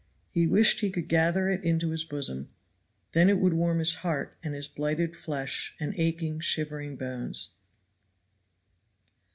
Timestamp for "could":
0.89-1.07